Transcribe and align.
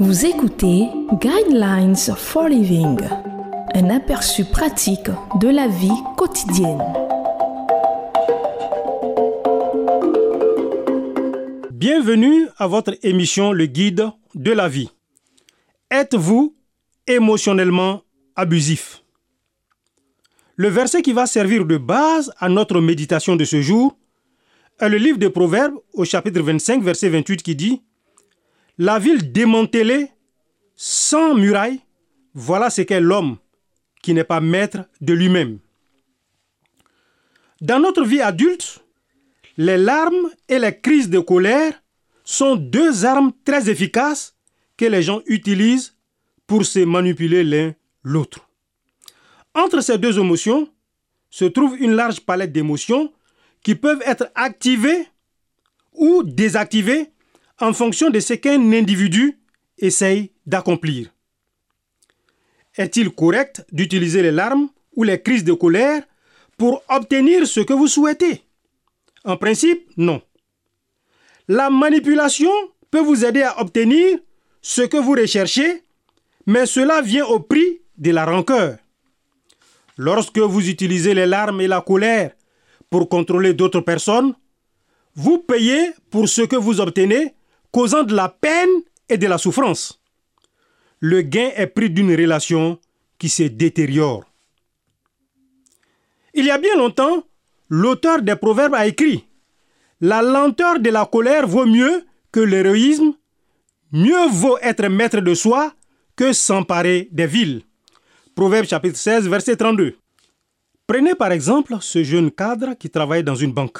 Vous 0.00 0.26
écoutez 0.26 0.88
Guidelines 1.20 1.94
for 2.16 2.48
Living, 2.48 2.98
un 3.74 3.90
aperçu 3.90 4.44
pratique 4.44 5.08
de 5.40 5.48
la 5.48 5.68
vie 5.68 6.02
quotidienne. 6.16 6.82
Bienvenue 11.70 12.48
à 12.58 12.66
votre 12.66 12.96
émission 13.04 13.52
Le 13.52 13.66
Guide 13.66 14.10
de 14.34 14.50
la 14.50 14.68
vie. 14.68 14.90
Êtes-vous 15.92 16.56
émotionnellement 17.06 18.02
abusif? 18.34 19.04
Le 20.56 20.68
verset 20.68 21.02
qui 21.02 21.12
va 21.12 21.26
servir 21.26 21.64
de 21.66 21.76
base 21.76 22.32
à 22.38 22.48
notre 22.48 22.80
méditation 22.80 23.36
de 23.36 23.44
ce 23.44 23.60
jour 23.60 23.96
est 24.80 24.88
le 24.88 24.96
livre 24.96 25.18
des 25.18 25.30
Proverbes 25.30 25.78
au 25.92 26.04
chapitre 26.04 26.40
25, 26.40 26.82
verset 26.82 27.10
28 27.10 27.44
qui 27.44 27.54
dit 27.54 27.82
La 28.78 28.98
ville 28.98 29.30
démantelée, 29.30 30.08
sans 30.74 31.34
muraille, 31.34 31.80
voilà 32.34 32.70
ce 32.70 32.82
qu'est 32.82 33.00
l'homme 33.00 33.36
qui 34.02 34.14
n'est 34.14 34.24
pas 34.24 34.40
maître 34.40 34.84
de 35.00 35.12
lui-même. 35.14 35.58
Dans 37.60 37.78
notre 37.78 38.04
vie 38.04 38.20
adulte, 38.20 38.84
les 39.56 39.78
larmes 39.78 40.28
et 40.48 40.58
les 40.58 40.78
crises 40.78 41.08
de 41.08 41.20
colère 41.20 41.72
sont 42.24 42.56
deux 42.56 43.04
armes 43.04 43.32
très 43.44 43.70
efficaces 43.70 44.34
que 44.76 44.86
les 44.86 45.02
gens 45.02 45.22
utilisent 45.26 45.96
pour 46.46 46.64
se 46.64 46.80
manipuler 46.80 47.44
l'un 47.44 47.74
l'autre. 48.02 48.48
Entre 49.54 49.80
ces 49.80 49.98
deux 49.98 50.18
émotions 50.18 50.68
se 51.30 51.44
trouve 51.44 51.76
une 51.80 51.94
large 51.94 52.20
palette 52.20 52.52
d'émotions 52.52 53.12
qui 53.62 53.76
peuvent 53.76 54.02
être 54.04 54.30
activées 54.34 55.06
ou 55.92 56.24
désactivées 56.24 57.13
en 57.60 57.72
fonction 57.72 58.10
de 58.10 58.20
ce 58.20 58.34
qu'un 58.34 58.72
individu 58.72 59.38
essaye 59.78 60.30
d'accomplir. 60.46 61.08
Est-il 62.76 63.10
correct 63.10 63.64
d'utiliser 63.70 64.22
les 64.22 64.32
larmes 64.32 64.68
ou 64.96 65.04
les 65.04 65.22
crises 65.22 65.44
de 65.44 65.52
colère 65.52 66.02
pour 66.56 66.82
obtenir 66.88 67.46
ce 67.46 67.60
que 67.60 67.72
vous 67.72 67.88
souhaitez? 67.88 68.42
En 69.24 69.36
principe, 69.36 69.90
non. 69.96 70.20
La 71.48 71.70
manipulation 71.70 72.50
peut 72.90 73.00
vous 73.00 73.24
aider 73.24 73.42
à 73.42 73.60
obtenir 73.60 74.18
ce 74.60 74.82
que 74.82 74.96
vous 74.96 75.12
recherchez, 75.12 75.82
mais 76.46 76.66
cela 76.66 77.00
vient 77.00 77.26
au 77.26 77.40
prix 77.40 77.80
de 77.96 78.10
la 78.10 78.24
rancœur. 78.24 78.78
Lorsque 79.96 80.38
vous 80.38 80.68
utilisez 80.68 81.14
les 81.14 81.26
larmes 81.26 81.60
et 81.60 81.68
la 81.68 81.80
colère 81.80 82.32
pour 82.90 83.08
contrôler 83.08 83.54
d'autres 83.54 83.80
personnes, 83.80 84.34
vous 85.14 85.38
payez 85.38 85.90
pour 86.10 86.28
ce 86.28 86.42
que 86.42 86.56
vous 86.56 86.80
obtenez, 86.80 87.34
causant 87.74 88.04
de 88.04 88.14
la 88.14 88.28
peine 88.28 88.70
et 89.08 89.18
de 89.18 89.26
la 89.26 89.36
souffrance. 89.36 90.00
Le 91.00 91.22
gain 91.22 91.50
est 91.56 91.66
pris 91.66 91.90
d'une 91.90 92.14
relation 92.14 92.78
qui 93.18 93.28
se 93.28 93.42
détériore. 93.42 94.22
Il 96.34 96.44
y 96.44 96.52
a 96.52 96.58
bien 96.58 96.76
longtemps, 96.76 97.24
l'auteur 97.68 98.22
des 98.22 98.36
Proverbes 98.36 98.74
a 98.74 98.86
écrit 98.86 99.26
La 100.00 100.22
lenteur 100.22 100.78
de 100.78 100.88
la 100.90 101.04
colère 101.04 101.48
vaut 101.48 101.66
mieux 101.66 102.04
que 102.30 102.38
l'héroïsme, 102.38 103.12
mieux 103.90 104.28
vaut 104.30 104.58
être 104.62 104.86
maître 104.86 105.20
de 105.20 105.34
soi 105.34 105.74
que 106.14 106.32
s'emparer 106.32 107.08
des 107.10 107.26
villes. 107.26 107.62
Proverbe 108.36 108.66
chapitre 108.66 108.98
16, 108.98 109.28
verset 109.28 109.56
32. 109.56 109.96
Prenez 110.86 111.16
par 111.16 111.32
exemple 111.32 111.76
ce 111.80 112.04
jeune 112.04 112.30
cadre 112.30 112.74
qui 112.74 112.88
travaillait 112.88 113.24
dans 113.24 113.34
une 113.34 113.52
banque. 113.52 113.78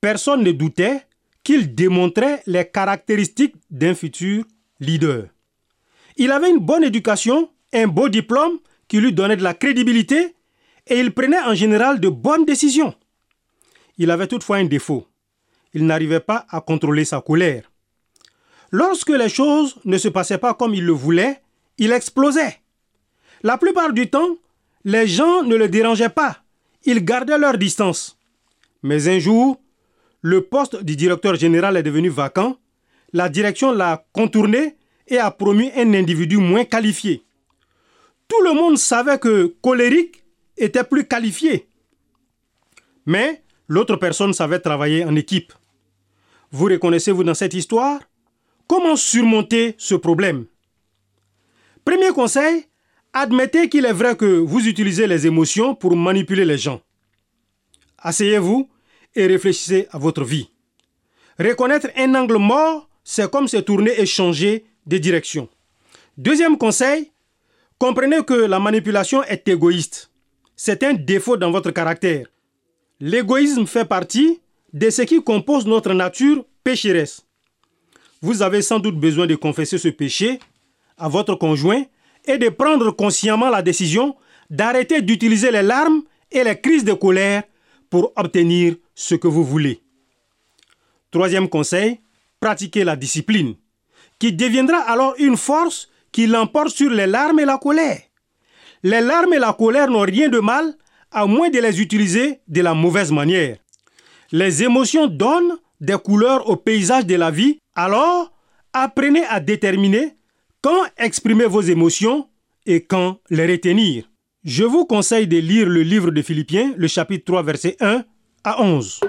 Personne 0.00 0.44
ne 0.44 0.52
doutait 0.52 1.07
qu'il 1.48 1.74
démontrait 1.74 2.42
les 2.46 2.68
caractéristiques 2.68 3.54
d'un 3.70 3.94
futur 3.94 4.44
leader. 4.80 5.28
Il 6.18 6.30
avait 6.30 6.50
une 6.50 6.58
bonne 6.58 6.84
éducation, 6.84 7.48
un 7.72 7.86
beau 7.86 8.10
diplôme 8.10 8.58
qui 8.86 9.00
lui 9.00 9.14
donnait 9.14 9.38
de 9.38 9.42
la 9.42 9.54
crédibilité 9.54 10.34
et 10.86 11.00
il 11.00 11.14
prenait 11.14 11.40
en 11.40 11.54
général 11.54 12.00
de 12.00 12.10
bonnes 12.10 12.44
décisions. 12.44 12.94
Il 13.96 14.10
avait 14.10 14.26
toutefois 14.26 14.58
un 14.58 14.66
défaut. 14.66 15.06
Il 15.72 15.86
n'arrivait 15.86 16.20
pas 16.20 16.44
à 16.50 16.60
contrôler 16.60 17.06
sa 17.06 17.22
colère. 17.22 17.72
Lorsque 18.70 19.08
les 19.08 19.30
choses 19.30 19.76
ne 19.86 19.96
se 19.96 20.08
passaient 20.08 20.36
pas 20.36 20.52
comme 20.52 20.74
il 20.74 20.84
le 20.84 20.92
voulait, 20.92 21.40
il 21.78 21.92
explosait. 21.92 22.58
La 23.42 23.56
plupart 23.56 23.94
du 23.94 24.10
temps, 24.10 24.36
les 24.84 25.06
gens 25.06 25.44
ne 25.44 25.56
le 25.56 25.70
dérangeaient 25.70 26.10
pas. 26.10 26.42
Ils 26.84 27.02
gardaient 27.02 27.38
leur 27.38 27.56
distance. 27.56 28.18
Mais 28.82 29.08
un 29.08 29.18
jour, 29.18 29.58
le 30.22 30.42
poste 30.42 30.82
du 30.82 30.96
directeur 30.96 31.34
général 31.36 31.76
est 31.76 31.82
devenu 31.82 32.08
vacant. 32.08 32.56
La 33.12 33.28
direction 33.28 33.72
l'a 33.72 34.04
contourné 34.12 34.76
et 35.06 35.18
a 35.18 35.30
promu 35.30 35.70
un 35.76 35.94
individu 35.94 36.36
moins 36.36 36.64
qualifié. 36.64 37.24
Tout 38.26 38.42
le 38.42 38.52
monde 38.52 38.76
savait 38.76 39.18
que 39.18 39.54
colérique 39.62 40.22
était 40.56 40.84
plus 40.84 41.06
qualifié. 41.06 41.68
Mais 43.06 43.42
l'autre 43.68 43.96
personne 43.96 44.34
savait 44.34 44.58
travailler 44.58 45.04
en 45.04 45.16
équipe. 45.16 45.52
Vous 46.50 46.66
reconnaissez-vous 46.66 47.24
dans 47.24 47.34
cette 47.34 47.54
histoire? 47.54 48.00
Comment 48.66 48.96
surmonter 48.96 49.74
ce 49.78 49.94
problème? 49.94 50.44
Premier 51.84 52.10
conseil, 52.10 52.66
admettez 53.14 53.70
qu'il 53.70 53.86
est 53.86 53.92
vrai 53.94 54.14
que 54.14 54.26
vous 54.26 54.68
utilisez 54.68 55.06
les 55.06 55.26
émotions 55.26 55.74
pour 55.74 55.96
manipuler 55.96 56.44
les 56.44 56.58
gens. 56.58 56.82
Asseyez-vous 57.96 58.68
et 59.14 59.26
réfléchissez 59.26 59.88
à 59.90 59.98
votre 59.98 60.24
vie. 60.24 60.50
Reconnaître 61.38 61.88
un 61.96 62.14
angle 62.14 62.36
mort, 62.38 62.88
c'est 63.04 63.30
comme 63.30 63.48
se 63.48 63.58
tourner 63.58 64.00
et 64.00 64.06
changer 64.06 64.64
de 64.86 64.98
direction. 64.98 65.48
Deuxième 66.16 66.58
conseil, 66.58 67.12
comprenez 67.78 68.24
que 68.24 68.34
la 68.34 68.58
manipulation 68.58 69.22
est 69.22 69.46
égoïste. 69.48 70.10
C'est 70.56 70.82
un 70.82 70.94
défaut 70.94 71.36
dans 71.36 71.50
votre 71.50 71.70
caractère. 71.70 72.26
L'égoïsme 73.00 73.66
fait 73.66 73.84
partie 73.84 74.40
de 74.72 74.90
ce 74.90 75.02
qui 75.02 75.22
compose 75.22 75.66
notre 75.66 75.94
nature 75.94 76.44
pécheresse. 76.64 77.24
Vous 78.20 78.42
avez 78.42 78.62
sans 78.62 78.80
doute 78.80 78.98
besoin 78.98 79.26
de 79.26 79.36
confesser 79.36 79.78
ce 79.78 79.88
péché 79.88 80.40
à 80.96 81.08
votre 81.08 81.36
conjoint 81.36 81.84
et 82.24 82.36
de 82.36 82.48
prendre 82.48 82.90
consciemment 82.90 83.48
la 83.48 83.62
décision 83.62 84.16
d'arrêter 84.50 85.02
d'utiliser 85.02 85.50
les 85.50 85.62
larmes 85.62 86.02
et 86.32 86.42
les 86.42 86.60
crises 86.60 86.84
de 86.84 86.92
colère 86.92 87.44
pour 87.90 88.12
obtenir 88.16 88.74
ce 88.98 89.14
que 89.14 89.28
vous 89.28 89.44
voulez. 89.44 89.80
Troisième 91.12 91.48
conseil, 91.48 92.00
pratiquez 92.40 92.82
la 92.82 92.96
discipline, 92.96 93.54
qui 94.18 94.32
deviendra 94.32 94.78
alors 94.78 95.14
une 95.18 95.36
force 95.36 95.88
qui 96.10 96.26
l'emporte 96.26 96.70
sur 96.70 96.90
les 96.90 97.06
larmes 97.06 97.38
et 97.38 97.44
la 97.44 97.58
colère. 97.58 98.00
Les 98.82 99.00
larmes 99.00 99.34
et 99.34 99.38
la 99.38 99.52
colère 99.52 99.88
n'ont 99.88 100.00
rien 100.00 100.28
de 100.28 100.40
mal 100.40 100.74
à 101.12 101.26
moins 101.26 101.48
de 101.48 101.60
les 101.60 101.80
utiliser 101.80 102.40
de 102.48 102.60
la 102.60 102.74
mauvaise 102.74 103.12
manière. 103.12 103.58
Les 104.32 104.64
émotions 104.64 105.06
donnent 105.06 105.56
des 105.80 105.96
couleurs 105.96 106.48
au 106.50 106.56
paysage 106.56 107.06
de 107.06 107.14
la 107.14 107.30
vie, 107.30 107.60
alors 107.76 108.32
apprenez 108.72 109.24
à 109.26 109.38
déterminer 109.38 110.16
quand 110.60 110.82
exprimer 110.96 111.46
vos 111.46 111.62
émotions 111.62 112.28
et 112.66 112.84
quand 112.84 113.20
les 113.30 113.46
retenir. 113.46 114.10
Je 114.42 114.64
vous 114.64 114.86
conseille 114.86 115.28
de 115.28 115.38
lire 115.38 115.68
le 115.68 115.82
livre 115.82 116.10
de 116.10 116.20
Philippiens, 116.20 116.74
le 116.76 116.88
chapitre 116.88 117.24
3, 117.26 117.42
verset 117.44 117.76
1 117.78 118.04
à 118.44 118.62
11. 118.62 119.00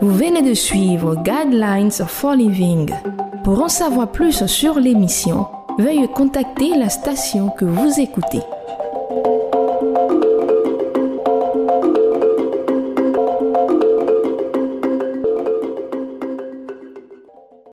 Vous 0.00 0.10
venez 0.10 0.42
de 0.42 0.54
suivre 0.54 1.16
Guidelines 1.16 1.90
for 1.90 2.34
Living. 2.34 2.90
Pour 3.44 3.62
en 3.62 3.68
savoir 3.68 4.10
plus 4.10 4.46
sur 4.46 4.78
l'émission, 4.78 5.46
veuillez 5.78 6.08
contacter 6.08 6.76
la 6.76 6.88
station 6.88 7.50
que 7.50 7.64
vous 7.64 8.00
écoutez. 8.00 8.40